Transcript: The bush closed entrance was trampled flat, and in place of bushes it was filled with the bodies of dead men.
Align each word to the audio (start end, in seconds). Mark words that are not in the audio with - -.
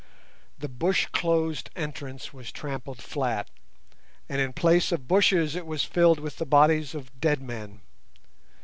The 0.57 0.67
bush 0.67 1.05
closed 1.11 1.69
entrance 1.75 2.33
was 2.33 2.51
trampled 2.51 3.03
flat, 3.03 3.51
and 4.27 4.41
in 4.41 4.51
place 4.51 4.91
of 4.91 5.07
bushes 5.07 5.55
it 5.55 5.67
was 5.67 5.85
filled 5.85 6.19
with 6.19 6.37
the 6.37 6.45
bodies 6.47 6.95
of 6.95 7.19
dead 7.19 7.39
men. 7.39 7.81